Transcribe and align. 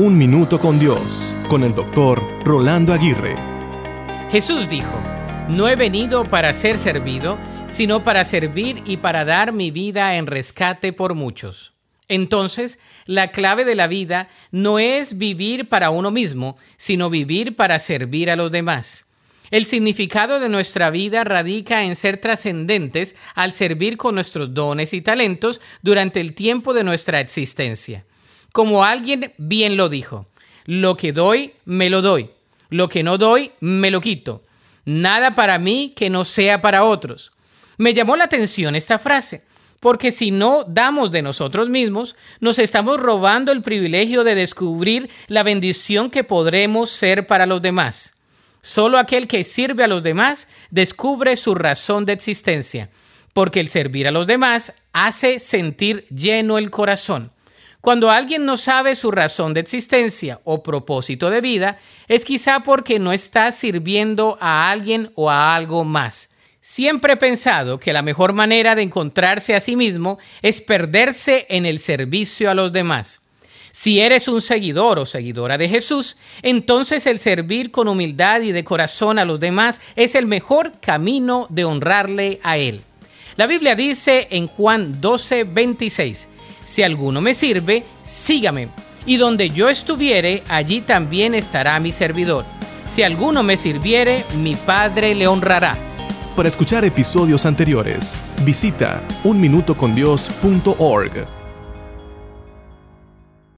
Un 0.00 0.16
Minuto 0.16 0.60
con 0.60 0.78
Dios, 0.78 1.34
con 1.48 1.64
el 1.64 1.74
doctor 1.74 2.22
Rolando 2.44 2.92
Aguirre. 2.92 3.34
Jesús 4.30 4.68
dijo, 4.68 4.96
no 5.48 5.68
he 5.68 5.74
venido 5.74 6.24
para 6.30 6.52
ser 6.52 6.78
servido, 6.78 7.36
sino 7.66 8.04
para 8.04 8.24
servir 8.24 8.80
y 8.86 8.98
para 8.98 9.24
dar 9.24 9.52
mi 9.52 9.72
vida 9.72 10.14
en 10.14 10.28
rescate 10.28 10.92
por 10.92 11.16
muchos. 11.16 11.72
Entonces, 12.06 12.78
la 13.06 13.32
clave 13.32 13.64
de 13.64 13.74
la 13.74 13.88
vida 13.88 14.28
no 14.52 14.78
es 14.78 15.18
vivir 15.18 15.68
para 15.68 15.90
uno 15.90 16.12
mismo, 16.12 16.56
sino 16.76 17.10
vivir 17.10 17.56
para 17.56 17.80
servir 17.80 18.30
a 18.30 18.36
los 18.36 18.52
demás. 18.52 19.08
El 19.50 19.66
significado 19.66 20.38
de 20.38 20.48
nuestra 20.48 20.90
vida 20.90 21.24
radica 21.24 21.82
en 21.82 21.96
ser 21.96 22.18
trascendentes 22.18 23.16
al 23.34 23.52
servir 23.52 23.96
con 23.96 24.14
nuestros 24.14 24.54
dones 24.54 24.94
y 24.94 25.00
talentos 25.00 25.60
durante 25.82 26.20
el 26.20 26.34
tiempo 26.34 26.72
de 26.72 26.84
nuestra 26.84 27.18
existencia. 27.18 28.04
Como 28.52 28.84
alguien 28.84 29.32
bien 29.38 29.76
lo 29.76 29.88
dijo, 29.88 30.26
lo 30.64 30.96
que 30.96 31.12
doy, 31.12 31.54
me 31.64 31.90
lo 31.90 32.02
doy, 32.02 32.30
lo 32.70 32.88
que 32.88 33.02
no 33.02 33.18
doy, 33.18 33.52
me 33.60 33.90
lo 33.90 34.00
quito. 34.00 34.42
Nada 34.84 35.34
para 35.34 35.58
mí 35.58 35.92
que 35.94 36.10
no 36.10 36.24
sea 36.24 36.60
para 36.60 36.84
otros. 36.84 37.32
Me 37.76 37.94
llamó 37.94 38.16
la 38.16 38.24
atención 38.24 38.74
esta 38.74 38.98
frase, 38.98 39.42
porque 39.80 40.10
si 40.10 40.30
no 40.30 40.64
damos 40.64 41.10
de 41.10 41.22
nosotros 41.22 41.68
mismos, 41.68 42.16
nos 42.40 42.58
estamos 42.58 43.00
robando 43.00 43.52
el 43.52 43.62
privilegio 43.62 44.24
de 44.24 44.34
descubrir 44.34 45.08
la 45.28 45.42
bendición 45.42 46.10
que 46.10 46.24
podremos 46.24 46.90
ser 46.90 47.26
para 47.26 47.46
los 47.46 47.62
demás. 47.62 48.14
Solo 48.60 48.98
aquel 48.98 49.28
que 49.28 49.44
sirve 49.44 49.84
a 49.84 49.88
los 49.88 50.02
demás 50.02 50.48
descubre 50.70 51.36
su 51.36 51.54
razón 51.54 52.04
de 52.04 52.12
existencia, 52.14 52.90
porque 53.32 53.60
el 53.60 53.68
servir 53.68 54.08
a 54.08 54.10
los 54.10 54.26
demás 54.26 54.72
hace 54.92 55.38
sentir 55.38 56.06
lleno 56.08 56.58
el 56.58 56.70
corazón. 56.70 57.30
Cuando 57.88 58.10
alguien 58.10 58.44
no 58.44 58.58
sabe 58.58 58.94
su 58.94 59.10
razón 59.10 59.54
de 59.54 59.60
existencia 59.60 60.42
o 60.44 60.62
propósito 60.62 61.30
de 61.30 61.40
vida, 61.40 61.78
es 62.06 62.26
quizá 62.26 62.60
porque 62.60 62.98
no 62.98 63.14
está 63.14 63.50
sirviendo 63.50 64.36
a 64.42 64.70
alguien 64.70 65.10
o 65.14 65.30
a 65.30 65.56
algo 65.56 65.84
más. 65.84 66.28
Siempre 66.60 67.14
he 67.14 67.16
pensado 67.16 67.80
que 67.80 67.94
la 67.94 68.02
mejor 68.02 68.34
manera 68.34 68.74
de 68.74 68.82
encontrarse 68.82 69.54
a 69.54 69.60
sí 69.60 69.74
mismo 69.74 70.18
es 70.42 70.60
perderse 70.60 71.46
en 71.48 71.64
el 71.64 71.78
servicio 71.78 72.50
a 72.50 72.54
los 72.54 72.74
demás. 72.74 73.22
Si 73.72 74.00
eres 74.00 74.28
un 74.28 74.42
seguidor 74.42 74.98
o 74.98 75.06
seguidora 75.06 75.56
de 75.56 75.70
Jesús, 75.70 76.18
entonces 76.42 77.06
el 77.06 77.18
servir 77.18 77.70
con 77.70 77.88
humildad 77.88 78.42
y 78.42 78.52
de 78.52 78.64
corazón 78.64 79.18
a 79.18 79.24
los 79.24 79.40
demás 79.40 79.80
es 79.96 80.14
el 80.14 80.26
mejor 80.26 80.72
camino 80.78 81.46
de 81.48 81.64
honrarle 81.64 82.38
a 82.42 82.58
Él. 82.58 82.82
La 83.36 83.46
Biblia 83.46 83.74
dice 83.74 84.28
en 84.30 84.46
Juan 84.46 85.00
12, 85.00 85.44
26, 85.44 86.28
si 86.68 86.82
alguno 86.82 87.22
me 87.22 87.34
sirve, 87.34 87.84
sígame, 88.02 88.68
y 89.06 89.16
donde 89.16 89.48
yo 89.48 89.70
estuviere, 89.70 90.42
allí 90.48 90.82
también 90.82 91.34
estará 91.34 91.80
mi 91.80 91.92
servidor. 91.92 92.44
Si 92.86 93.02
alguno 93.02 93.42
me 93.42 93.56
sirviere, 93.56 94.26
mi 94.36 94.54
Padre 94.54 95.14
le 95.14 95.26
honrará. 95.26 95.78
Para 96.36 96.48
escuchar 96.48 96.84
episodios 96.84 97.46
anteriores, 97.46 98.14
visita 98.44 99.02
unminutocondios.org. 99.24 101.37